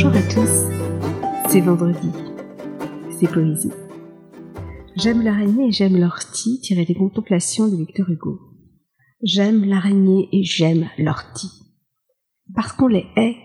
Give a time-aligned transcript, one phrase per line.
[0.00, 2.08] Bonjour à tous, c'est vendredi,
[3.18, 3.72] c'est poésie.
[4.94, 8.38] J'aime l'araignée et j'aime l'ortie tiré des contemplations de Victor Hugo.
[9.24, 11.50] J'aime l'araignée et j'aime l'ortie.
[12.54, 13.38] Parce qu'on les hait,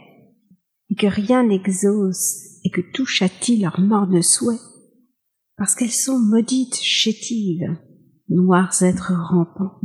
[0.92, 4.62] et que rien n'exauce, et que tout châtie leur morne souhait.
[5.58, 7.66] Parce qu'elles sont maudites, chétives,
[8.30, 9.82] noirs êtres rampants.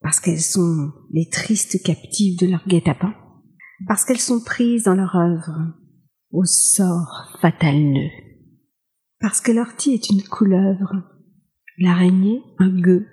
[0.00, 3.12] Parce qu'elles sont les tristes captives de leur guet-apens
[3.86, 5.74] parce qu'elles sont prises dans leur œuvre
[6.30, 8.10] au sort fatal nœud.
[9.20, 11.04] Parce que l'ortie est une couleuvre,
[11.78, 13.06] l'araignée un gueux.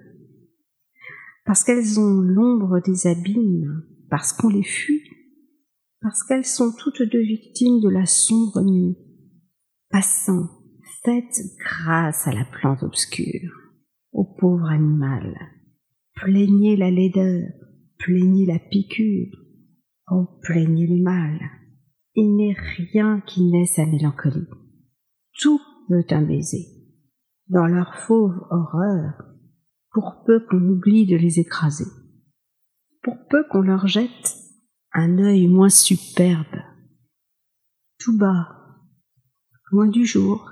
[1.46, 5.04] Parce qu'elles ont l'ombre des abîmes, parce qu'on les fuit,
[6.02, 8.98] parce qu'elles sont toutes deux victimes de la sombre nuit,
[9.90, 10.50] passant,
[11.04, 13.52] faites grâce à la plante obscure,
[14.12, 15.36] au pauvre animal.
[16.16, 17.50] Plaignez la laideur,
[17.98, 19.43] plaignez la piqûre,
[20.12, 21.40] Oh, plaignez le mal.
[22.16, 24.48] Il n'est rien qui n'ait sa mélancolie.
[25.40, 26.68] Tout veut un baiser.
[27.48, 29.24] Dans leur fauve horreur,
[29.92, 31.86] pour peu qu'on oublie de les écraser,
[33.02, 34.38] pour peu qu'on leur jette
[34.92, 36.62] un œil moins superbe.
[38.00, 38.48] Tout bas,
[39.72, 40.52] loin du jour,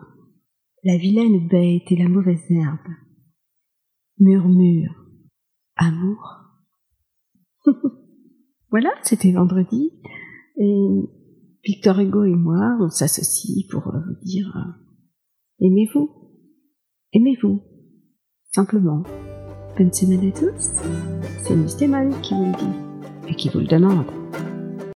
[0.84, 2.96] la vilaine bête et la mauvaise herbe
[4.20, 4.96] murmure
[5.76, 6.38] amour.
[8.72, 9.92] Voilà, c'était vendredi.
[10.58, 10.88] Et
[11.64, 16.10] Victor Hugo et moi, on s'associe pour euh, vous dire euh, aimez-vous,
[17.14, 17.62] aimez-vous,
[18.52, 19.04] simplement.
[19.78, 20.82] Bonne semaine à tous.
[21.44, 24.21] C'est Mustéman qui vous le dit et qui vous le demande.